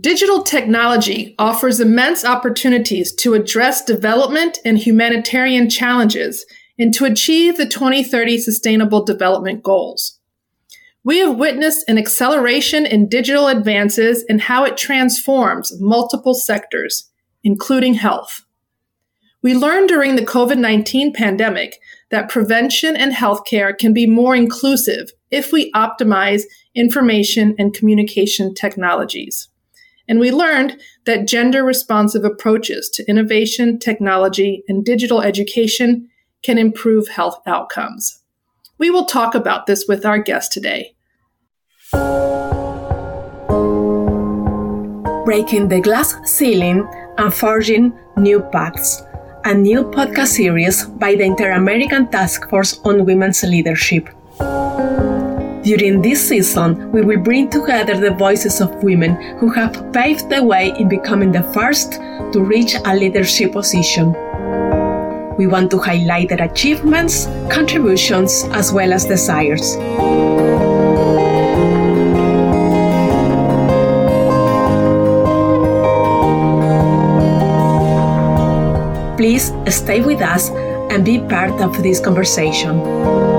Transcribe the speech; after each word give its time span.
Digital 0.00 0.42
technology 0.42 1.34
offers 1.38 1.78
immense 1.78 2.24
opportunities 2.24 3.14
to 3.14 3.34
address 3.34 3.84
development 3.84 4.58
and 4.64 4.76
humanitarian 4.76 5.70
challenges 5.70 6.44
and 6.76 6.92
to 6.92 7.04
achieve 7.04 7.56
the 7.56 7.66
2030 7.66 8.38
Sustainable 8.38 9.04
Development 9.04 9.62
Goals. 9.62 10.18
We 11.04 11.18
have 11.18 11.36
witnessed 11.36 11.88
an 11.88 11.98
acceleration 11.98 12.84
in 12.84 13.08
digital 13.08 13.46
advances 13.46 14.24
and 14.28 14.40
how 14.40 14.64
it 14.64 14.76
transforms 14.76 15.72
multiple 15.80 16.34
sectors, 16.34 17.08
including 17.44 17.94
health. 17.94 18.44
We 19.40 19.54
learned 19.54 19.88
during 19.88 20.16
the 20.16 20.26
COVID 20.26 20.58
19 20.58 21.12
pandemic 21.12 21.78
that 22.10 22.28
prevention 22.28 22.96
and 22.96 23.12
healthcare 23.12 23.78
can 23.78 23.94
be 23.94 24.06
more 24.06 24.34
inclusive 24.34 25.12
if 25.30 25.52
we 25.52 25.70
optimize 25.72 26.42
information 26.74 27.54
and 27.56 27.72
communication 27.72 28.52
technologies. 28.52 29.48
And 30.08 30.20
we 30.20 30.30
learned 30.30 30.80
that 31.04 31.26
gender 31.26 31.64
responsive 31.64 32.24
approaches 32.24 32.88
to 32.90 33.08
innovation, 33.08 33.78
technology, 33.78 34.62
and 34.68 34.84
digital 34.84 35.20
education 35.20 36.08
can 36.42 36.58
improve 36.58 37.08
health 37.08 37.40
outcomes. 37.46 38.22
We 38.78 38.90
will 38.90 39.06
talk 39.06 39.34
about 39.34 39.66
this 39.66 39.86
with 39.88 40.04
our 40.04 40.18
guest 40.18 40.52
today. 40.52 40.94
Breaking 45.24 45.66
the 45.68 45.80
Glass 45.82 46.14
Ceiling 46.24 46.86
and 47.18 47.34
Forging 47.34 47.92
New 48.16 48.40
Paths, 48.52 49.02
a 49.44 49.54
new 49.54 49.82
podcast 49.82 50.28
series 50.28 50.84
by 50.84 51.16
the 51.16 51.24
Inter 51.24 51.50
American 51.52 52.08
Task 52.08 52.48
Force 52.48 52.78
on 52.84 53.04
Women's 53.04 53.42
Leadership. 53.42 54.08
During 55.66 56.00
this 56.00 56.28
season, 56.28 56.92
we 56.92 57.00
will 57.00 57.18
bring 57.18 57.50
together 57.50 57.98
the 57.98 58.12
voices 58.12 58.60
of 58.60 58.84
women 58.84 59.16
who 59.38 59.50
have 59.50 59.92
paved 59.92 60.30
the 60.30 60.40
way 60.40 60.72
in 60.78 60.88
becoming 60.88 61.32
the 61.32 61.42
first 61.52 61.94
to 61.94 62.40
reach 62.40 62.76
a 62.84 62.94
leadership 62.94 63.50
position. 63.50 64.12
We 65.36 65.48
want 65.48 65.72
to 65.72 65.78
highlight 65.78 66.28
their 66.28 66.44
achievements, 66.44 67.26
contributions, 67.50 68.44
as 68.52 68.72
well 68.72 68.92
as 68.92 69.06
desires. 69.06 69.74
Please 79.16 79.52
stay 79.74 80.00
with 80.00 80.22
us 80.22 80.50
and 80.92 81.04
be 81.04 81.18
part 81.18 81.60
of 81.60 81.82
this 81.82 81.98
conversation. 81.98 83.35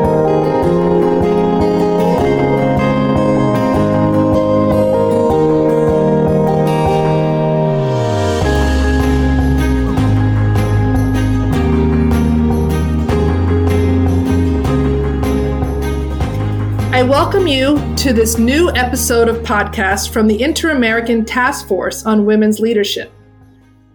I 16.98 17.04
welcome 17.04 17.46
you 17.46 17.78
to 17.98 18.12
this 18.12 18.40
new 18.40 18.72
episode 18.72 19.28
of 19.28 19.44
podcast 19.44 20.10
from 20.10 20.26
the 20.26 20.42
Inter 20.42 20.72
American 20.72 21.26
Task 21.26 21.68
Force 21.68 22.04
on 22.08 22.26
Women's 22.26 22.60
Leadership. 22.60 23.12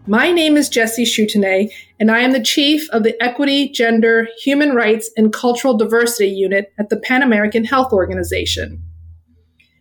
My 0.07 0.31
name 0.31 0.57
is 0.57 0.69
Jessie 0.69 1.05
Schutt-Aine, 1.05 1.69
and 1.99 2.13
I 2.13 2.21
am 2.21 2.31
the 2.31 2.39
Chief 2.39 2.89
of 2.91 3.03
the 3.03 3.21
Equity, 3.21 3.69
Gender, 3.69 4.29
Human 4.45 4.77
Rights, 4.77 5.11
and 5.17 5.33
Cultural 5.33 5.77
Diversity 5.77 6.29
Unit 6.29 6.73
at 6.79 6.91
the 6.91 6.97
Pan 6.97 7.25
American 7.25 7.65
Health 7.65 7.93
Organization. 7.93 8.81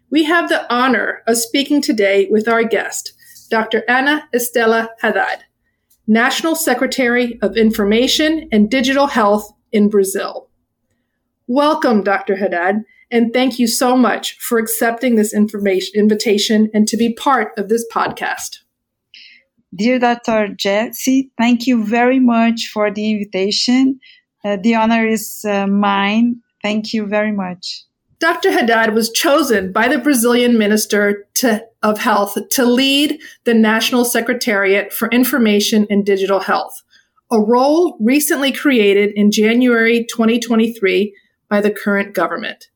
We 0.10 0.24
have 0.24 0.50
the 0.50 0.66
honor 0.74 1.22
of 1.28 1.38
speaking 1.38 1.80
today 1.84 2.28
with 2.32 2.48
our 2.48 2.64
guest, 2.64 3.14
Dr. 3.52 3.84
Ana 3.88 4.28
Estela 4.34 4.88
Haddad, 5.00 5.44
National 6.08 6.56
Secretary 6.56 7.38
of 7.44 7.56
Information 7.56 8.50
and 8.52 8.72
Digital 8.72 9.06
Health 9.06 9.54
in 9.72 9.90
Brazil. 9.90 10.50
Welcome, 11.46 12.02
Dr. 12.02 12.38
Haddad, 12.38 12.84
and 13.12 13.34
thank 13.34 13.60
you 13.60 13.68
so 13.68 13.98
much 13.98 14.38
for 14.40 14.58
accepting 14.58 15.16
this 15.16 15.34
information 15.34 15.94
invitation 15.96 16.70
and 16.74 16.88
to 16.88 16.98
be 16.98 17.14
part 17.14 17.52
of 17.58 17.70
this 17.70 17.86
podcast. 17.92 18.60
Dear 19.74 20.00
Dr. 20.00 20.50
Jessie, 20.50 21.32
thank 21.38 21.68
you 21.68 21.84
very 21.84 22.20
much 22.20 22.70
for 22.74 22.92
the 22.92 23.12
invitation. 23.12 24.00
Uh, 24.44 24.58
the 24.62 24.76
honor 24.76 25.08
is 25.08 25.46
uh, 25.48 25.68
mine. 25.68 26.42
Thank 26.62 26.94
you 26.94 27.06
very 27.06 27.32
much. 27.32 27.84
Dr. 28.20 28.52
Haddad 28.52 28.94
was 28.94 29.12
chosen 29.12 29.72
by 29.72 29.88
the 29.88 29.98
Brazilian 29.98 30.58
Minister 30.58 31.26
to, 31.36 31.66
of 31.82 32.00
Health 32.00 32.38
to 32.52 32.66
lead 32.66 33.20
the 33.46 33.54
National 33.54 34.06
Secretariat 34.06 34.94
for 34.94 35.08
Information 35.10 35.88
and 35.90 36.06
Digital 36.06 36.40
Health, 36.40 36.84
a 37.32 37.40
role 37.40 37.98
recently 38.00 38.52
created 38.52 39.12
in 39.16 39.32
January 39.32 40.06
2023 40.06 41.16
by 41.50 41.62
the 41.62 41.72
current 41.72 42.14
government. 42.14 42.71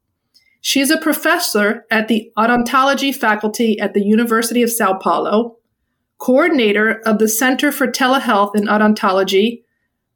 She 0.66 0.80
is 0.80 0.90
a 0.90 0.98
professor 0.98 1.86
at 1.92 2.08
the 2.08 2.31
odontology 2.36 3.14
faculty 3.14 3.80
at 3.80 3.94
the 3.94 4.03
University 4.03 4.64
of 4.64 4.72
Sao 4.72 4.98
Paulo, 4.98 5.58
coordinator 6.18 7.02
of 7.06 7.20
the 7.20 7.28
Center 7.28 7.72
for 7.72 7.86
Telehealth 7.86 8.56
and 8.56 8.68
Odontology, 8.68 9.62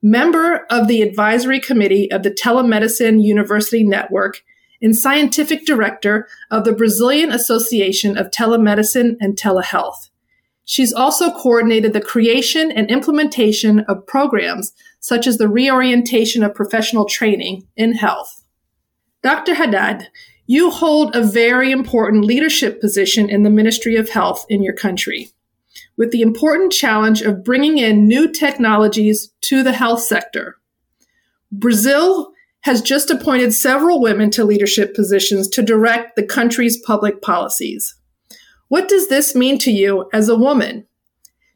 member 0.02 0.66
of 0.72 0.88
the 0.88 1.04
advisory 1.04 1.60
committee 1.60 2.12
of 2.12 2.24
the 2.24 2.32
Telemedicine 2.32 3.24
University 3.24 3.84
Network, 3.84 4.42
and 4.82 4.98
scientific 4.98 5.68
director 5.68 6.28
of 6.50 6.64
the 6.64 6.74
Brazilian 6.74 7.32
Association 7.32 8.18
of 8.18 8.32
Telemedicine 8.32 9.18
and 9.20 9.38
Telehealth. 9.38 10.10
She's 10.66 10.92
also 10.92 11.30
coordinated 11.30 11.94
the 11.94 12.02
creation 12.02 12.72
and 12.72 12.90
implementation 12.90 13.82
of 13.82 14.08
programs 14.08 14.74
such 15.00 15.28
as 15.28 15.38
the 15.38 15.48
reorientation 15.48 16.42
of 16.42 16.56
professional 16.56 17.06
training 17.06 17.68
in 17.78 17.94
health. 17.94 18.44
Dr. 19.22 19.54
Haddad, 19.54 20.08
you 20.50 20.72
hold 20.72 21.16
a 21.16 21.22
very 21.22 21.72
important 21.72 22.26
leadership 22.26 22.82
position 22.82 23.30
in 23.30 23.44
the 23.44 23.52
Ministry 23.52 23.96
of 23.98 24.10
Health 24.10 24.48
in 24.50 24.64
your 24.64 24.74
country, 24.74 25.30
with 25.96 26.10
the 26.10 26.24
important 26.24 26.74
challenge 26.74 27.22
of 27.22 27.44
bringing 27.44 27.78
in 27.78 28.08
new 28.08 28.28
technologies 28.28 29.30
to 29.42 29.62
the 29.62 29.74
health 29.74 30.02
sector. 30.02 30.58
Brazil 31.52 32.32
has 32.62 32.82
just 32.82 33.12
appointed 33.12 33.54
several 33.54 34.02
women 34.02 34.32
to 34.32 34.44
leadership 34.44 34.96
positions 34.96 35.48
to 35.50 35.62
direct 35.62 36.16
the 36.16 36.26
country's 36.26 36.82
public 36.82 37.22
policies. 37.22 37.94
What 38.70 38.90
does 38.90 39.08
this 39.08 39.36
mean 39.36 39.60
to 39.60 39.72
you 39.72 40.10
as 40.14 40.30
a 40.30 40.36
woman? 40.36 40.88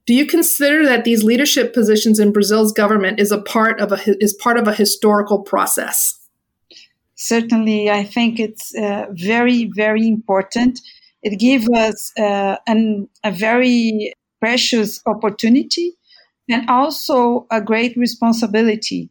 Do 0.05 0.13
you 0.13 0.27
consider 0.27 0.85
that 0.85 1.03
these 1.03 1.23
leadership 1.23 1.73
positions 1.73 2.19
in 2.19 2.31
Brazil's 2.31 2.71
government 2.71 3.19
is 3.19 3.31
a 3.31 3.41
part 3.41 3.81
of 3.81 3.91
a 3.91 4.23
is 4.23 4.33
part 4.33 4.57
of 4.57 4.67
a 4.67 4.75
historical 4.75 5.41
process? 5.41 6.19
Certainly 7.23 7.89
I 7.89 8.03
think 8.03 8.39
it's 8.39 8.75
uh, 8.75 9.07
very, 9.11 9.65
very 9.73 10.07
important. 10.07 10.79
It 11.21 11.39
gives 11.39 11.69
us 11.69 12.11
uh, 12.19 12.57
an, 12.67 13.07
a 13.23 13.31
very 13.31 14.13
precious 14.41 15.01
opportunity 15.05 15.93
and 16.49 16.69
also 16.69 17.47
a 17.49 17.61
great 17.61 17.95
responsibility. 17.95 19.09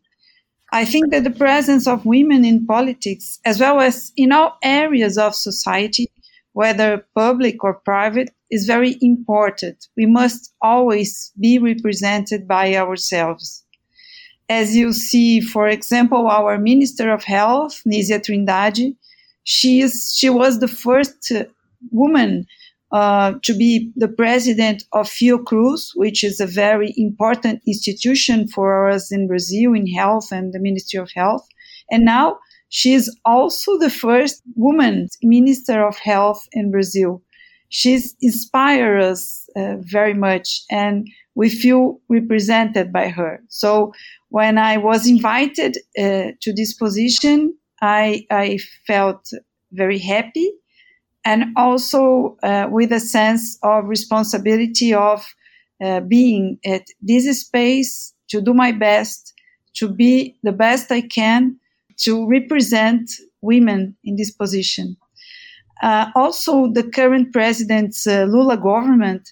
I 0.73 0.85
think 0.85 1.11
that 1.11 1.25
the 1.25 1.31
presence 1.31 1.87
of 1.87 2.07
women 2.07 2.45
in 2.45 2.67
politics, 2.67 3.39
as 3.45 3.61
well 3.61 3.81
as 3.81 4.13
in 4.17 4.33
all 4.33 4.57
areas 4.63 5.19
of 5.19 5.35
society, 5.35 6.07
whether 6.53 7.07
public 7.15 7.65
or 7.65 7.75
private, 7.75 8.31
is 8.51 8.67
very 8.67 8.97
important. 9.01 9.87
We 9.97 10.07
must 10.07 10.53
always 10.61 11.33
be 11.41 11.59
represented 11.59 12.47
by 12.47 12.77
ourselves. 12.77 13.62
As 14.49 14.77
you 14.77 14.93
see, 14.93 15.41
for 15.41 15.69
example, 15.69 16.27
our 16.29 16.59
Minister 16.59 17.13
of 17.13 17.25
Health, 17.25 17.83
Nisia 17.87 18.21
Trindade, 18.21 18.95
she, 19.45 19.81
is, 19.81 20.15
she 20.17 20.31
was 20.31 20.61
the 20.61 20.69
first 20.69 21.33
woman 21.91 22.47
uh, 22.93 23.33
to 23.43 23.55
be 23.55 23.91
the 23.97 24.09
president 24.09 24.85
of 24.93 25.09
Fiocruz, 25.09 25.93
which 25.95 26.23
is 26.23 26.41
a 26.41 26.47
very 26.47 26.93
important 26.97 27.63
institution 27.67 28.47
for 28.47 28.91
us 28.91 29.11
in 29.11 29.27
Brazil 29.27 29.73
in 29.73 29.87
health 29.87 30.31
and 30.31 30.53
the 30.53 30.61
Ministry 30.61 31.01
of 31.01 31.11
Health. 31.15 31.47
And 31.91 32.05
now 32.05 32.39
she 32.69 32.93
is 32.93 33.15
also 33.25 33.79
the 33.79 33.91
first 33.91 34.43
woman 34.57 35.09
Minister 35.23 35.87
of 35.87 35.99
Health 35.99 36.47
in 36.53 36.71
Brazil. 36.71 37.23
She's 37.71 38.15
inspired 38.21 39.01
us 39.01 39.49
uh, 39.57 39.77
very 39.79 40.15
much 40.15 40.63
and 40.71 41.09
we 41.35 41.49
feel 41.49 42.01
represented 42.09 42.93
by 42.93 43.09
her. 43.09 43.41
So 43.49 43.93
when 44.29 44.59
I 44.59 44.77
was 44.77 45.09
invited 45.09 45.77
uh, 45.99 46.33
to 46.41 46.53
this 46.55 46.75
position, 46.75 47.55
I, 47.81 48.27
I, 48.31 48.59
felt 48.87 49.29
very 49.73 49.99
happy 49.99 50.53
and 51.25 51.47
also 51.57 52.37
uh, 52.43 52.69
with 52.71 52.93
a 52.93 53.01
sense 53.01 53.59
of 53.63 53.87
responsibility 53.87 54.95
of 54.95 55.27
uh, 55.83 56.01
being 56.01 56.59
at 56.65 56.87
this 57.01 57.41
space 57.41 58.15
to 58.29 58.41
do 58.41 58.55
my 58.55 58.73
best, 58.73 59.33
to 59.75 59.89
be 59.89 60.37
the 60.43 60.53
best 60.53 60.93
I 60.93 61.01
can, 61.01 61.57
to 61.99 62.27
represent 62.29 63.11
women 63.41 63.97
in 64.05 64.17
this 64.17 64.31
position. 64.31 64.97
Uh, 65.83 66.07
also, 66.15 66.73
the 66.73 66.85
current 66.85 67.33
president's 67.33 68.07
uh, 68.07 68.25
Lula 68.29 68.57
government, 68.57 69.29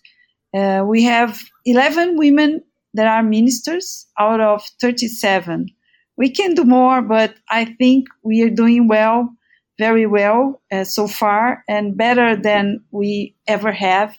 uh, 0.54 0.82
we 0.86 1.02
have 1.04 1.40
11 1.64 2.16
women 2.16 2.62
that 2.94 3.06
are 3.06 3.22
ministers 3.22 4.06
out 4.18 4.40
of 4.40 4.62
37. 4.80 5.68
We 6.16 6.30
can 6.30 6.54
do 6.54 6.64
more, 6.64 7.02
but 7.02 7.34
I 7.48 7.64
think 7.64 8.08
we 8.22 8.42
are 8.42 8.50
doing 8.50 8.88
well, 8.88 9.30
very 9.78 10.06
well 10.06 10.60
uh, 10.72 10.84
so 10.84 11.06
far, 11.06 11.64
and 11.68 11.96
better 11.96 12.36
than 12.36 12.82
we 12.90 13.34
ever 13.46 13.72
have. 13.72 14.18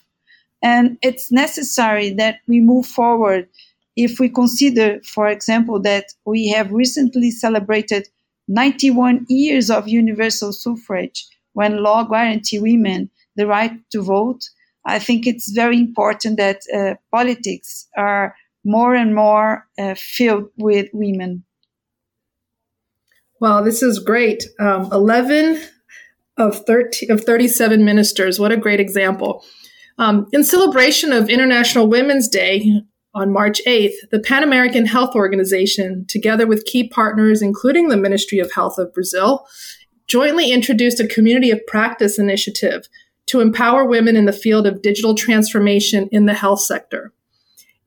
And 0.62 0.98
it's 1.02 1.30
necessary 1.32 2.10
that 2.14 2.38
we 2.46 2.60
move 2.60 2.86
forward 2.86 3.48
if 3.96 4.18
we 4.18 4.28
consider, 4.28 5.00
for 5.02 5.28
example, 5.28 5.80
that 5.82 6.06
we 6.24 6.48
have 6.48 6.72
recently 6.72 7.30
celebrated 7.30 8.08
91 8.48 9.26
years 9.28 9.70
of 9.70 9.88
universal 9.88 10.52
suffrage 10.52 11.26
when 11.52 11.82
law 11.82 12.04
guaranteed 12.04 12.62
women 12.62 13.10
the 13.36 13.46
right 13.46 13.72
to 13.90 14.02
vote. 14.02 14.48
I 14.84 14.98
think 14.98 15.26
it's 15.26 15.52
very 15.52 15.78
important 15.78 16.36
that 16.38 16.60
uh, 16.74 16.94
politics 17.10 17.88
are 17.96 18.34
more 18.64 18.94
and 18.94 19.14
more 19.14 19.66
uh, 19.78 19.94
filled 19.96 20.50
with 20.56 20.88
women. 20.92 21.44
Wow, 23.40 23.62
this 23.62 23.82
is 23.82 23.98
great. 23.98 24.44
Um, 24.60 24.88
11 24.92 25.60
of 26.38 26.64
30, 26.64 27.08
of 27.08 27.24
37 27.24 27.84
ministers. 27.84 28.38
What 28.38 28.52
a 28.52 28.56
great 28.56 28.80
example. 28.80 29.44
Um, 29.98 30.26
in 30.32 30.44
celebration 30.44 31.12
of 31.12 31.28
International 31.28 31.86
Women's 31.86 32.28
Day 32.28 32.82
on 33.14 33.32
March 33.32 33.60
8th, 33.66 33.94
the 34.10 34.20
Pan 34.20 34.42
American 34.42 34.86
Health 34.86 35.14
Organization, 35.14 36.06
together 36.08 36.46
with 36.46 36.64
key 36.64 36.88
partners, 36.88 37.42
including 37.42 37.88
the 37.88 37.96
Ministry 37.96 38.38
of 38.38 38.52
Health 38.52 38.78
of 38.78 38.94
Brazil, 38.94 39.46
jointly 40.06 40.50
introduced 40.50 41.00
a 41.00 41.06
community 41.06 41.50
of 41.50 41.66
practice 41.66 42.18
initiative 42.18 42.88
to 43.32 43.40
empower 43.40 43.86
women 43.86 44.14
in 44.14 44.26
the 44.26 44.32
field 44.32 44.66
of 44.66 44.82
digital 44.82 45.14
transformation 45.14 46.06
in 46.12 46.26
the 46.26 46.34
health 46.34 46.60
sector. 46.60 47.14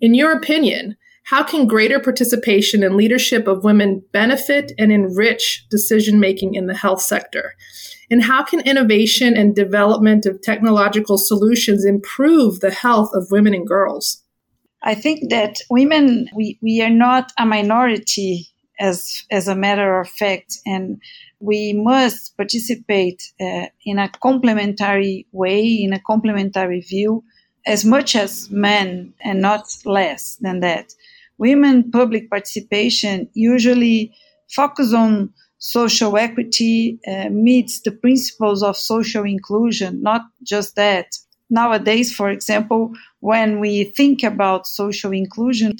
In 0.01 0.15
your 0.15 0.31
opinion, 0.31 0.97
how 1.25 1.44
can 1.44 1.68
greater 1.68 2.00
participation 2.00 2.83
and 2.83 2.95
leadership 2.95 3.47
of 3.47 3.63
women 3.63 4.03
benefit 4.12 4.71
and 4.80 4.92
enrich 4.92 5.68
decision 5.69 6.19
making 6.19 6.56
in 6.56 6.65
the 6.65 6.74
health 6.74 7.01
sector? 7.01 7.53
And 8.09 8.24
how 8.24 8.44
can 8.44 8.62
innovation 8.62 9.38
and 9.38 9.56
development 9.56 10.25
of 10.25 10.42
technological 10.42 11.19
solutions 11.19 11.86
improve 11.86 12.59
the 12.59 12.71
health 12.71 13.12
of 13.13 13.27
women 13.30 13.53
and 13.53 13.68
girls? 13.68 14.24
I 14.81 14.95
think 14.95 15.30
that 15.30 15.57
women, 15.69 16.27
we, 16.36 16.57
we 16.59 16.81
are 16.81 16.89
not 16.89 17.31
a 17.38 17.45
minority 17.45 18.47
as, 18.80 19.24
as 19.30 19.47
a 19.47 19.56
matter 19.56 20.00
of 20.00 20.09
fact, 20.09 20.57
and 20.65 21.00
we 21.39 21.73
must 21.73 22.35
participate 22.37 23.21
uh, 23.39 23.65
in 23.85 23.99
a 23.99 24.09
complementary 24.21 25.27
way, 25.31 25.63
in 25.63 25.93
a 25.93 25.99
complementary 25.99 26.81
view, 26.81 27.23
as 27.65 27.83
much 27.83 28.15
as 28.15 28.49
men 28.51 29.13
and 29.23 29.41
not 29.41 29.65
less 29.85 30.37
than 30.37 30.59
that. 30.61 30.93
Women 31.37 31.91
public 31.91 32.29
participation 32.29 33.29
usually 33.33 34.13
focus 34.49 34.93
on 34.93 35.33
social 35.57 36.17
equity, 36.17 36.99
uh, 37.07 37.29
meets 37.29 37.81
the 37.81 37.91
principles 37.91 38.61
of 38.61 38.77
social 38.77 39.23
inclusion, 39.23 40.01
not 40.01 40.21
just 40.43 40.75
that. 40.75 41.07
Nowadays, 41.49 42.15
for 42.15 42.29
example, 42.29 42.91
when 43.19 43.59
we 43.59 43.85
think 43.85 44.23
about 44.23 44.67
social 44.67 45.11
inclusion, 45.11 45.75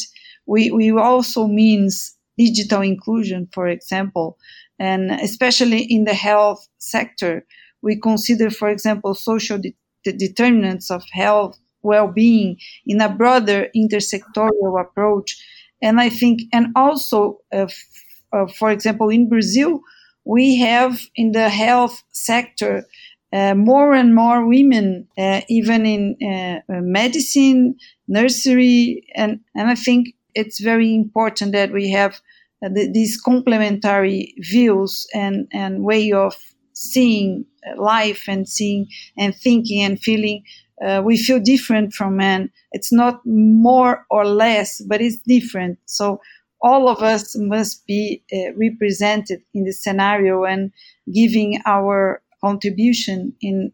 we, 0.45 0.71
we 0.71 0.91
also 0.91 1.47
means 1.47 2.15
digital 2.37 2.81
inclusion, 2.81 3.47
for 3.53 3.67
example, 3.67 4.37
and 4.80 5.12
especially 5.12 5.83
in 5.83 6.04
the 6.06 6.13
health 6.13 6.68
sector, 6.77 7.45
we 7.81 8.00
consider, 8.00 8.50
for 8.50 8.69
example, 8.69 9.13
social 9.13 9.57
de- 9.57 9.75
determinants 10.04 10.92
of 10.92 11.04
health 11.12 11.57
well-being 11.81 12.57
in 12.86 13.00
a 13.01 13.10
broader 13.10 13.68
intersectorial 13.75 14.81
approach. 14.81 15.38
And 15.81 16.00
I 16.00 16.10
think, 16.10 16.42
and 16.51 16.68
also, 16.75 17.39
uh, 17.54 17.68
f- 17.69 17.86
uh, 18.33 18.48
for 18.48 18.72
example, 18.72 19.10
in 19.10 19.30
Brazil, 19.30 19.81
we 20.25 20.57
have 20.57 21.00
in 21.16 21.31
the 21.31 21.50
health 21.50 22.01
sector 22.12 22.86
uh, 23.31 23.54
more 23.54 23.94
and 23.94 24.16
more 24.16 24.48
women, 24.48 25.07
uh, 25.18 25.42
even 25.50 25.86
in 25.86 26.16
uh, 26.24 26.62
medicine, 26.81 27.75
nursery, 28.07 29.06
and, 29.16 29.39
and 29.56 29.69
I 29.69 29.75
think 29.75 30.16
it's 30.33 30.60
very 30.60 30.94
important 30.95 31.51
that 31.51 31.72
we 31.72 31.92
have 31.92 32.13
uh, 32.13 32.18
the, 32.61 32.89
these 32.91 33.19
complementary 33.19 34.33
views 34.39 35.07
and, 35.13 35.47
and 35.51 35.83
way 35.83 36.11
of 36.11 36.35
seeing 36.73 37.45
life 37.77 38.25
and 38.27 38.47
seeing 38.47 38.87
and 39.17 39.35
thinking 39.35 39.81
and 39.81 39.99
feeling 39.99 40.43
uh, 40.83 41.01
we 41.03 41.17
feel 41.17 41.39
different 41.39 41.93
from 41.93 42.17
men. 42.17 42.51
It's 42.71 42.91
not 42.91 43.21
more 43.25 44.05
or 44.09 44.25
less, 44.25 44.81
but 44.81 45.01
it's 45.01 45.17
different. 45.17 45.79
So 45.85 46.21
all 46.61 46.89
of 46.89 47.01
us 47.01 47.35
must 47.37 47.85
be 47.85 48.23
uh, 48.33 48.53
represented 48.55 49.41
in 49.53 49.63
the 49.63 49.71
scenario 49.71 50.43
and 50.43 50.71
giving 51.13 51.61
our 51.65 52.21
contribution 52.41 53.33
in 53.41 53.71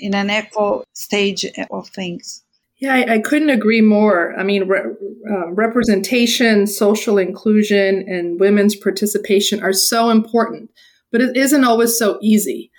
in 0.00 0.14
an 0.14 0.30
equal 0.30 0.84
stage 0.94 1.44
of 1.70 1.88
things. 1.88 2.43
Yeah, 2.84 2.92
I, 2.92 3.14
I 3.14 3.18
couldn't 3.18 3.48
agree 3.48 3.80
more. 3.80 4.38
I 4.38 4.42
mean, 4.42 4.68
re- 4.68 4.92
uh, 5.30 5.52
representation, 5.52 6.66
social 6.66 7.16
inclusion, 7.16 8.04
and 8.06 8.38
women's 8.38 8.76
participation 8.76 9.62
are 9.62 9.72
so 9.72 10.10
important, 10.10 10.70
but 11.10 11.22
it 11.22 11.34
isn't 11.34 11.64
always 11.64 11.96
so 11.96 12.18
easy. 12.20 12.70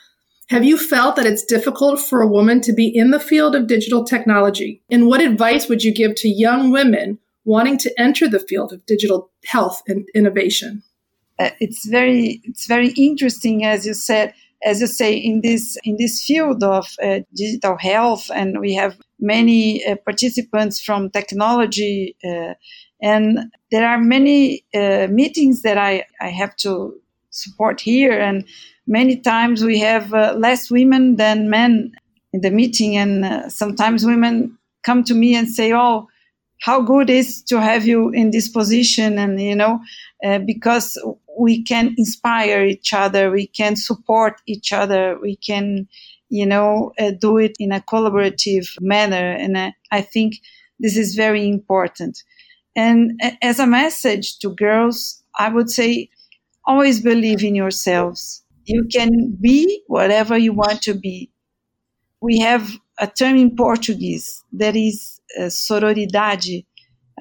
Have 0.50 0.64
you 0.64 0.78
felt 0.78 1.16
that 1.16 1.26
it's 1.26 1.44
difficult 1.44 2.00
for 2.00 2.22
a 2.22 2.28
woman 2.28 2.62
to 2.62 2.72
be 2.72 2.88
in 2.88 3.10
the 3.10 3.20
field 3.20 3.56
of 3.56 3.66
digital 3.66 4.04
technology? 4.06 4.84
And 4.92 5.08
what 5.08 5.22
advice 5.22 5.68
would 5.68 5.84
you 5.84 5.92
give 5.92 6.14
to 6.18 6.30
young 6.30 6.70
women 6.70 7.18
wanting 7.44 7.80
to 7.80 8.00
enter 8.00 8.28
the 8.28 8.40
field 8.40 8.74
of 8.74 8.86
digital 8.86 9.32
health 9.46 9.82
and 9.88 10.08
innovation? 10.14 10.84
Uh, 11.40 11.50
it's 11.60 11.88
very 11.88 12.42
it's 12.44 12.68
very 12.68 12.90
interesting, 12.90 13.66
as 13.66 13.88
you 13.88 13.96
said, 13.96 14.36
as 14.64 14.82
you 14.82 14.88
say 14.88 15.16
in 15.16 15.42
this 15.42 15.80
in 15.84 15.98
this 15.98 16.24
field 16.24 16.64
of 16.64 16.86
uh, 17.02 17.22
digital 17.34 17.76
health, 17.80 18.30
and 18.32 18.60
we 18.60 18.76
have 18.76 18.96
many 19.20 19.86
uh, 19.86 19.96
participants 20.04 20.80
from 20.80 21.10
technology, 21.10 22.16
uh, 22.24 22.54
and 23.02 23.52
there 23.72 23.88
are 23.88 24.00
many 24.00 24.66
uh, 24.74 25.08
meetings 25.10 25.62
that 25.62 25.78
I 25.78 26.06
I 26.22 26.30
have 26.30 26.56
to 26.58 27.00
support 27.30 27.82
here 27.82 28.18
and 28.18 28.46
many 28.88 29.18
times 29.18 29.62
we 29.62 29.78
have 29.80 30.12
less 30.12 30.72
women 30.72 31.18
than 31.18 31.50
men 31.50 31.92
in 32.32 32.42
the 32.42 32.50
meeting 32.50 32.96
and 32.96 33.52
sometimes 33.52 34.06
women 34.06 34.58
come 34.84 35.04
to 35.04 35.14
me 35.14 35.36
and 35.36 35.50
say 35.50 35.74
oh 35.74 36.08
how 36.62 36.82
good 36.82 37.10
is 37.10 37.44
to 37.44 37.60
have 37.60 37.86
you 37.86 38.10
in 38.10 38.32
this 38.32 38.48
position 38.48 39.20
and 39.20 39.42
you 39.42 39.56
know 39.56 39.80
uh, 40.24 40.40
because 40.40 40.98
we 41.38 41.62
can 41.62 41.94
inspire 41.98 42.64
each 42.64 42.94
other 42.94 43.32
we 43.32 43.48
can 43.48 43.76
support 43.76 44.42
each 44.46 44.72
other 44.72 45.18
we 45.22 45.36
can 45.36 45.88
you 46.30 46.46
know 46.46 46.92
uh, 47.00 47.12
do 47.20 47.38
it 47.38 47.56
in 47.60 47.72
a 47.72 47.82
collaborative 47.82 48.68
manner 48.82 49.32
and 49.32 49.58
uh, 49.58 49.72
i 49.92 50.02
think 50.02 50.36
this 50.80 50.98
is 50.98 51.16
very 51.16 51.48
important 51.48 52.24
and 52.76 53.20
as 53.42 53.60
a 53.60 53.68
message 53.68 54.40
to 54.40 54.50
girls 54.50 55.24
i 55.40 55.50
would 55.50 55.70
say 55.70 56.10
always 56.66 57.02
believe 57.02 57.44
in 57.44 57.56
yourselves 57.56 58.46
you 58.66 58.88
can 58.92 59.38
be 59.40 59.84
whatever 59.88 60.38
you 60.38 60.54
want 60.54 60.82
to 60.84 60.94
be. 60.94 61.32
We 62.22 62.40
have 62.40 62.72
a 63.00 63.08
term 63.08 63.38
in 63.38 63.56
Portuguese 63.56 64.44
that 64.54 64.76
is 64.76 65.22
uh, 65.38 65.44
sororidade. 65.44 66.66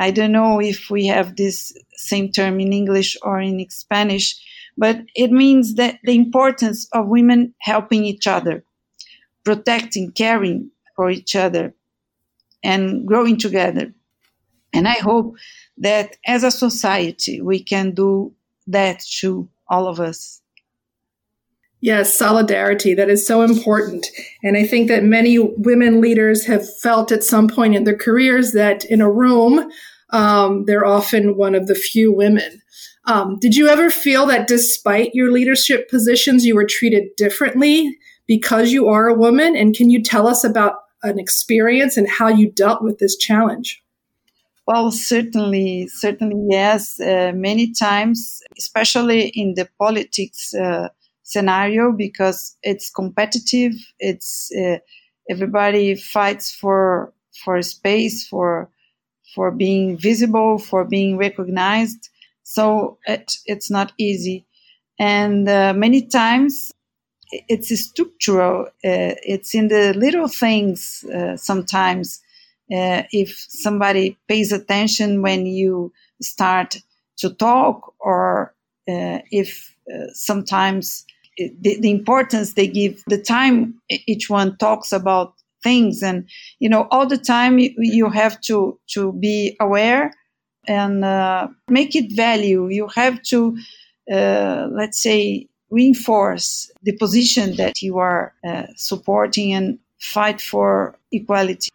I 0.00 0.10
don't 0.10 0.32
know 0.32 0.60
if 0.60 0.90
we 0.90 1.06
have 1.06 1.36
this 1.36 1.72
same 1.96 2.32
term 2.32 2.60
in 2.60 2.72
English 2.72 3.16
or 3.22 3.40
in 3.40 3.64
Spanish, 3.70 4.34
but 4.76 5.00
it 5.14 5.30
means 5.30 5.74
that 5.74 5.98
the 6.04 6.16
importance 6.16 6.88
of 6.92 7.08
women 7.08 7.54
helping 7.60 8.04
each 8.04 8.26
other, 8.26 8.64
protecting, 9.44 10.12
caring 10.12 10.70
for 10.96 11.10
each 11.10 11.36
other, 11.36 11.74
and 12.62 13.06
growing 13.06 13.36
together. 13.36 13.92
And 14.72 14.88
I 14.88 14.94
hope 14.94 15.36
that 15.78 16.16
as 16.26 16.42
a 16.42 16.50
society, 16.50 17.40
we 17.40 17.62
can 17.62 17.92
do 17.92 18.32
that 18.66 19.00
to 19.20 19.48
all 19.68 19.86
of 19.86 20.00
us. 20.00 20.40
Yes, 21.80 22.14
solidarity. 22.14 22.94
That 22.94 23.10
is 23.10 23.26
so 23.26 23.42
important. 23.42 24.06
And 24.42 24.56
I 24.56 24.66
think 24.66 24.88
that 24.88 25.04
many 25.04 25.38
women 25.38 26.00
leaders 26.00 26.46
have 26.46 26.66
felt 26.78 27.12
at 27.12 27.22
some 27.22 27.46
point 27.46 27.74
in 27.74 27.84
their 27.84 27.96
careers 27.96 28.52
that 28.52 28.86
in 28.86 29.02
a 29.02 29.10
room, 29.10 29.70
um, 30.10 30.64
they're 30.64 30.86
often 30.86 31.36
one 31.36 31.54
of 31.54 31.66
the 31.66 31.74
few 31.74 32.10
women. 32.10 32.62
Um, 33.06 33.38
did 33.38 33.54
you 33.54 33.68
ever 33.68 33.90
feel 33.90 34.24
that 34.26 34.48
despite 34.48 35.14
your 35.14 35.30
leadership 35.30 35.90
positions, 35.90 36.46
you 36.46 36.54
were 36.54 36.64
treated 36.64 37.14
differently 37.16 37.98
because 38.26 38.72
you 38.72 38.88
are 38.88 39.08
a 39.08 39.14
woman? 39.14 39.56
And 39.56 39.74
can 39.74 39.90
you 39.90 40.02
tell 40.02 40.26
us 40.26 40.44
about 40.44 40.76
an 41.02 41.18
experience 41.18 41.96
and 41.96 42.08
how 42.08 42.28
you 42.28 42.50
dealt 42.50 42.82
with 42.82 42.98
this 42.98 43.16
challenge? 43.16 43.82
Well, 44.66 44.90
certainly, 44.90 45.88
certainly, 45.88 46.46
yes. 46.48 46.98
Uh, 46.98 47.32
many 47.34 47.72
times, 47.72 48.40
especially 48.56 49.28
in 49.28 49.54
the 49.54 49.68
politics 49.78 50.54
uh, 50.54 50.88
scenario 51.22 51.92
because 51.92 52.56
it's 52.62 52.90
competitive. 52.90 53.72
It's 53.98 54.50
uh, 54.56 54.78
everybody 55.28 55.96
fights 55.96 56.54
for 56.54 57.12
for 57.44 57.60
space, 57.60 58.26
for 58.26 58.70
for 59.34 59.50
being 59.50 59.98
visible, 59.98 60.58
for 60.58 60.84
being 60.84 61.18
recognized. 61.18 62.08
So 62.44 62.98
it, 63.06 63.36
it's 63.44 63.70
not 63.70 63.92
easy, 63.98 64.46
and 64.98 65.46
uh, 65.46 65.74
many 65.74 66.06
times 66.06 66.72
it's 67.48 67.80
structural. 67.80 68.66
Uh, 68.84 69.14
it's 69.22 69.54
in 69.54 69.68
the 69.68 69.94
little 69.94 70.28
things. 70.28 71.04
Uh, 71.14 71.36
sometimes, 71.36 72.20
uh, 72.72 73.02
if 73.12 73.36
somebody 73.48 74.16
pays 74.28 74.52
attention 74.52 75.22
when 75.22 75.46
you 75.46 75.92
start 76.20 76.76
to 77.18 77.30
talk, 77.30 77.94
or 78.00 78.54
uh, 78.88 79.18
if 79.30 79.76
uh, 79.92 80.06
sometimes 80.12 81.04
the, 81.38 81.78
the 81.80 81.90
importance 81.90 82.52
they 82.52 82.66
give 82.66 83.02
the 83.06 83.20
time 83.20 83.74
each 84.06 84.30
one 84.30 84.56
talks 84.58 84.92
about 84.92 85.34
things 85.62 86.02
and 86.02 86.28
you 86.60 86.68
know 86.68 86.86
all 86.90 87.06
the 87.06 87.18
time 87.18 87.58
you, 87.58 87.70
you 87.78 88.08
have 88.10 88.40
to 88.40 88.78
to 88.86 89.12
be 89.14 89.56
aware 89.60 90.12
and 90.68 91.04
uh, 91.04 91.48
make 91.68 91.96
it 91.96 92.14
value 92.14 92.68
you 92.68 92.86
have 92.88 93.20
to 93.22 93.56
let's 94.06 95.02
say 95.02 95.48
reinforce 95.74 96.70
the 96.82 96.96
position 97.04 97.56
that 97.56 97.82
you 97.82 97.98
are 97.98 98.32
uh, 98.48 98.66
supporting 98.76 99.52
and 99.52 99.78
fight 100.00 100.40
for 100.40 100.94
equality 101.12 101.70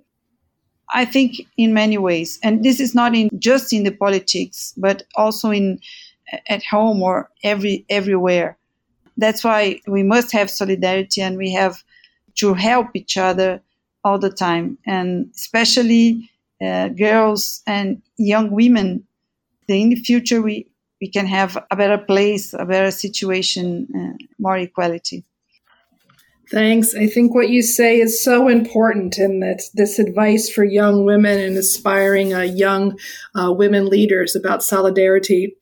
i 0.93 1.03
think 1.05 1.31
in 1.57 1.73
many 1.73 1.97
ways 1.97 2.39
and 2.43 2.63
this 2.63 2.79
is 2.79 2.93
not 2.93 3.15
in 3.15 3.29
just 3.39 3.73
in 3.73 3.83
the 3.83 3.95
politics 4.05 4.73
but 4.77 5.03
also 5.15 5.51
in 5.51 5.79
at 6.47 6.63
home 6.63 7.01
or 7.01 7.29
every 7.43 7.85
everywhere 7.89 8.57
that's 9.19 9.43
why 9.43 9.79
we 9.85 10.01
must 10.01 10.31
have 10.31 10.49
solidarity 10.49 11.21
and 11.21 11.37
we 11.37 11.51
have 11.51 11.83
to 12.35 12.53
help 12.53 12.87
each 12.93 13.17
other 13.17 13.61
all 14.03 14.17
the 14.17 14.29
time, 14.29 14.77
and 14.85 15.29
especially 15.35 16.29
uh, 16.61 16.87
girls 16.89 17.61
and 17.67 18.01
young 18.17 18.51
women. 18.51 19.05
In 19.67 19.89
the 19.89 19.97
future, 19.97 20.41
we, 20.41 20.65
we 21.01 21.09
can 21.09 21.25
have 21.27 21.57
a 21.71 21.75
better 21.75 21.97
place, 21.97 22.53
a 22.53 22.65
better 22.65 22.91
situation, 22.91 23.87
uh, 23.95 24.23
more 24.37 24.57
equality. 24.57 25.23
Thanks. 26.51 26.95
I 26.95 27.05
think 27.05 27.35
what 27.35 27.49
you 27.49 27.61
say 27.61 27.99
is 27.99 28.23
so 28.23 28.47
important, 28.47 29.17
and 29.19 29.41
that 29.43 29.61
this 29.75 29.99
advice 29.99 30.49
for 30.49 30.63
young 30.63 31.05
women 31.05 31.39
and 31.39 31.55
aspiring 31.55 32.33
uh, 32.33 32.41
young 32.41 32.97
uh, 33.35 33.51
women 33.51 33.87
leaders 33.87 34.35
about 34.35 34.63
solidarity. 34.63 35.55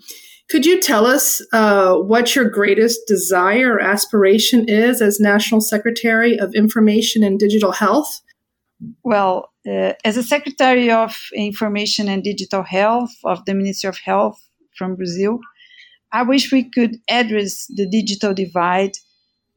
Could 0.50 0.66
you 0.66 0.80
tell 0.80 1.06
us 1.06 1.42
uh, 1.52 1.96
what 1.96 2.34
your 2.34 2.50
greatest 2.50 3.02
desire 3.06 3.74
or 3.74 3.82
aspiration 3.82 4.70
is 4.70 5.02
as 5.02 5.20
National 5.20 5.60
Secretary 5.60 6.40
of 6.40 6.56
Information 6.56 7.22
and 7.22 7.38
Digital 7.38 7.74
Health? 7.74 8.22
Well, 9.04 9.52
uh, 9.68 9.92
as 10.06 10.16
a 10.16 10.24
Secretary 10.24 10.90
of 10.90 11.18
Information 11.34 12.08
and 12.08 12.24
Digital 12.24 12.64
Health 12.64 13.12
of 13.26 13.44
the 13.44 13.54
Ministry 13.54 13.90
of 13.90 13.98
Health 13.98 14.47
from 14.78 14.96
Brazil, 14.96 15.40
I 16.12 16.24
wish 16.24 16.52
we 16.52 16.64
could 16.64 16.98
address 17.10 17.68
the 17.68 17.88
digital 17.88 18.34
divide, 18.34 18.94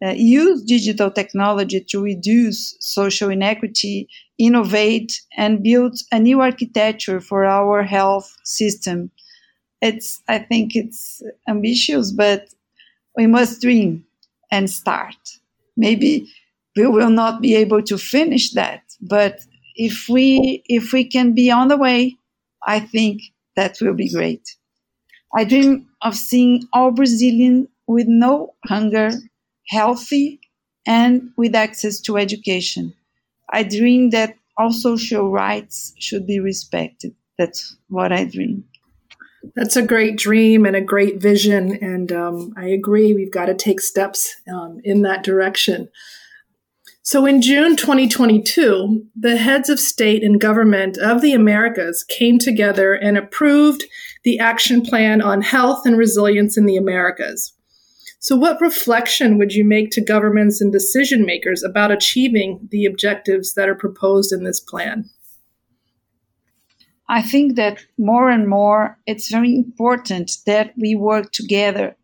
uh, 0.05 0.11
use 0.11 0.63
digital 0.65 1.11
technology 1.11 1.81
to 1.91 2.03
reduce 2.03 2.77
social 2.81 3.31
inequity, 3.31 4.09
innovate, 4.39 5.21
and 5.37 5.63
build 5.63 5.99
a 6.13 6.19
new 6.21 6.41
architecture 6.41 7.21
for 7.21 7.45
our 7.45 7.83
health 7.83 8.31
system. 8.45 9.11
It's 9.83 10.23
i 10.29 10.39
think 10.39 10.77
it's 10.77 11.23
ambitious 11.49 12.13
but 12.13 12.49
we 13.17 13.27
must 13.27 13.61
dream 13.61 14.05
and 14.51 14.71
start. 14.71 15.17
Maybe 15.77 16.29
we 16.77 16.87
will 16.87 17.11
not 17.11 17.41
be 17.41 17.55
able 17.55 17.83
to 17.83 17.99
finish 17.99 18.53
that 18.53 18.83
but 19.01 19.41
if 19.77 20.09
we 20.09 20.63
if 20.67 20.93
we 20.93 21.05
can 21.05 21.33
be 21.35 21.51
on 21.51 21.69
the 21.69 21.77
way 21.77 22.17
i 22.67 22.79
think 22.81 23.23
that 23.57 23.77
will 23.81 23.95
be 23.95 24.11
great 24.13 24.45
i 25.37 25.45
dream 25.45 25.89
of 26.03 26.15
seeing 26.15 26.67
all 26.73 26.91
brazilians 26.91 27.69
with 27.87 28.07
no 28.09 28.55
hunger 28.67 29.11
healthy 29.69 30.41
and 30.87 31.31
with 31.37 31.55
access 31.55 32.01
to 32.01 32.17
education 32.17 32.93
i 33.51 33.63
dream 33.63 34.11
that 34.11 34.37
all 34.57 34.73
social 34.73 35.31
rights 35.31 35.95
should 35.99 36.27
be 36.27 36.41
respected 36.41 37.15
that's 37.39 37.77
what 37.89 38.13
i 38.13 38.25
dream 38.25 38.65
that's 39.55 39.77
a 39.77 39.83
great 39.83 40.17
dream 40.17 40.67
and 40.67 40.77
a 40.77 40.81
great 40.81 41.21
vision. 41.21 41.77
And 41.77 42.13
um, 42.13 42.53
I 42.57 42.67
agree, 42.67 43.15
we've 43.15 43.33
got 43.33 43.47
to 43.47 43.55
take 43.55 43.81
steps 43.81 44.37
um, 44.53 44.81
in 44.85 45.03
that 45.03 45.25
direction. 45.25 45.89
So 47.03 47.25
in 47.25 47.41
June 47.41 47.77
2022, 47.77 49.07
the 49.19 49.37
heads 49.37 49.69
of 49.69 49.81
state 49.81 50.23
and 50.23 50.41
government 50.41 50.99
of 50.99 51.23
the 51.23 51.33
Americas 51.33 52.05
came 52.05 52.39
together 52.39 52.93
and 52.93 53.17
approved 53.17 53.85
the 54.23 54.39
Action 54.39 54.83
Plan 54.83 55.23
on 55.23 55.41
Health 55.41 55.87
and 55.87 55.97
Resilience 55.97 56.59
in 56.59 56.67
the 56.67 56.77
Americas. 56.77 57.55
So, 58.23 58.37
what 58.37 58.61
reflection 58.61 59.39
would 59.39 59.55
you 59.55 59.65
make 59.65 59.91
to 59.93 60.05
governments 60.05 60.61
and 60.61 60.71
decision 60.71 61.25
makers 61.25 61.63
about 61.63 61.91
achieving 61.91 62.69
the 62.71 62.85
objectives 62.85 63.55
that 63.55 63.67
are 63.67 63.75
proposed 63.75 64.31
in 64.31 64.45
this 64.45 64.61
plan? 64.61 65.09
I 67.09 67.23
think 67.23 67.57
that 67.57 67.83
more 67.97 68.29
and 68.29 68.47
more 68.47 68.99
it's 69.07 69.31
very 69.31 69.57
important 69.57 70.33
that 70.45 70.75
we 70.77 70.95
work 70.95 71.33
together, 71.33 71.97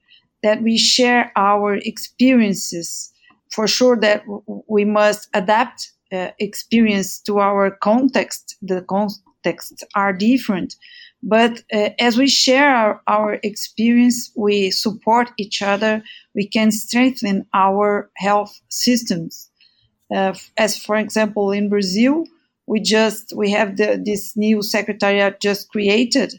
that 0.43 0.63
we 0.63 0.79
share 0.79 1.33
our 1.37 1.75
experiences. 1.75 3.13
For 3.57 3.67
sure, 3.67 3.97
that 4.01 4.23
we 4.69 4.85
must 4.85 5.29
adapt 5.35 5.79
uh, 6.13 6.31
experience 6.39 7.21
to 7.23 7.39
our 7.39 7.71
context. 7.71 8.57
The 8.63 8.83
contexts 8.83 9.83
are 9.95 10.13
different. 10.13 10.77
But 11.23 11.63
uh, 11.73 11.91
as 11.99 12.19
we 12.19 12.29
share 12.29 12.69
our, 12.69 13.03
our 13.07 13.41
experience, 13.43 14.31
we 14.37 14.71
support 14.71 15.31
each 15.39 15.63
other, 15.63 16.03
we 16.35 16.47
can 16.47 16.71
strengthen 16.71 17.47
our 17.55 18.11
health 18.17 18.61
systems. 18.69 19.51
Uh, 20.15 20.35
as, 20.57 20.79
for 20.79 20.97
example, 20.97 21.51
in 21.51 21.69
Brazil, 21.69 22.25
we 22.67 22.81
just 22.81 23.33
we 23.37 23.51
have 23.51 23.77
the, 23.77 24.01
this 24.05 24.37
new 24.37 24.63
secretariat 24.63 25.41
just 25.41 25.69
created 25.71 26.35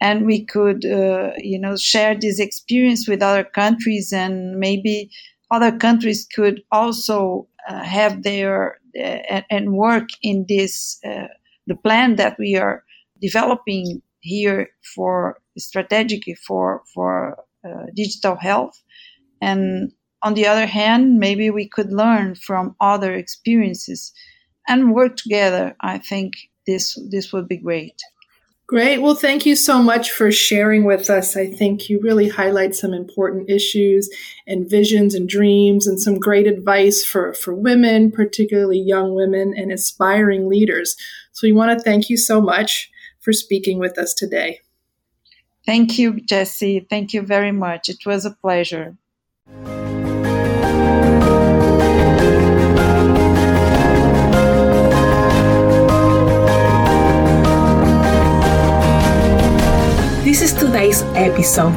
and 0.00 0.26
we 0.26 0.44
could 0.44 0.84
uh, 0.84 1.30
you 1.38 1.58
know 1.58 1.76
share 1.76 2.14
this 2.18 2.38
experience 2.38 3.08
with 3.08 3.22
other 3.22 3.44
countries 3.44 4.12
and 4.12 4.58
maybe 4.58 5.10
other 5.50 5.72
countries 5.76 6.26
could 6.34 6.62
also 6.70 7.48
uh, 7.68 7.82
have 7.82 8.22
their 8.22 8.78
uh, 8.98 9.42
and 9.50 9.72
work 9.72 10.08
in 10.22 10.44
this 10.48 10.98
uh, 11.04 11.28
the 11.66 11.76
plan 11.76 12.16
that 12.16 12.36
we 12.38 12.56
are 12.56 12.84
developing 13.20 14.02
here 14.20 14.68
for 14.94 15.38
strategically 15.58 16.34
for 16.34 16.82
for 16.94 17.36
uh, 17.66 17.86
digital 17.94 18.36
health 18.36 18.82
and 19.40 19.92
on 20.22 20.34
the 20.34 20.46
other 20.46 20.66
hand 20.66 21.18
maybe 21.18 21.50
we 21.50 21.68
could 21.68 21.92
learn 21.92 22.34
from 22.34 22.74
other 22.80 23.12
experiences 23.14 24.12
and 24.70 24.92
work 24.92 25.16
together, 25.16 25.74
I 25.80 25.98
think 25.98 26.34
this 26.66 26.98
this 27.10 27.32
would 27.32 27.48
be 27.48 27.56
great. 27.56 27.98
Great. 28.70 29.02
Well, 29.02 29.16
thank 29.16 29.46
you 29.46 29.56
so 29.56 29.82
much 29.82 30.12
for 30.12 30.30
sharing 30.30 30.84
with 30.84 31.10
us. 31.10 31.36
I 31.36 31.48
think 31.48 31.90
you 31.90 31.98
really 32.00 32.28
highlight 32.28 32.76
some 32.76 32.94
important 32.94 33.50
issues 33.50 34.08
and 34.46 34.70
visions 34.70 35.12
and 35.12 35.28
dreams 35.28 35.88
and 35.88 36.00
some 36.00 36.20
great 36.20 36.46
advice 36.46 37.04
for, 37.04 37.34
for 37.34 37.52
women, 37.52 38.12
particularly 38.12 38.78
young 38.78 39.16
women 39.16 39.54
and 39.56 39.72
aspiring 39.72 40.48
leaders. 40.48 40.94
So 41.32 41.48
we 41.48 41.52
want 41.52 41.76
to 41.76 41.82
thank 41.82 42.08
you 42.08 42.16
so 42.16 42.40
much 42.40 42.88
for 43.18 43.32
speaking 43.32 43.80
with 43.80 43.98
us 43.98 44.14
today. 44.14 44.60
Thank 45.66 45.98
you, 45.98 46.20
Jessie. 46.20 46.86
Thank 46.88 47.12
you 47.12 47.22
very 47.22 47.50
much. 47.50 47.88
It 47.88 48.06
was 48.06 48.24
a 48.24 48.30
pleasure. 48.30 48.96
Today's 60.70 61.02
episode. 61.16 61.74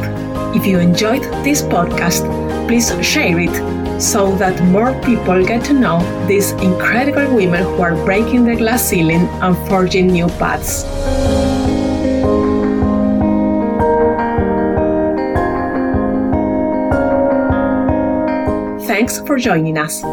If 0.55 0.67
you 0.67 0.77
enjoyed 0.77 1.23
this 1.43 1.63
podcast, 1.63 2.21
please 2.67 2.93
share 3.03 3.39
it 3.39 3.99
so 3.99 4.35
that 4.35 4.63
more 4.65 4.93
people 5.01 5.43
get 5.43 5.65
to 5.65 5.73
know 5.73 5.97
these 6.27 6.51
incredible 6.51 7.35
women 7.35 7.63
who 7.63 7.81
are 7.81 7.95
breaking 8.05 8.45
the 8.45 8.55
glass 8.55 8.87
ceiling 8.87 9.25
and 9.41 9.57
forging 9.67 10.07
new 10.07 10.27
paths. 10.37 10.83
Thanks 18.85 19.19
for 19.21 19.39
joining 19.39 19.79
us. 19.79 20.03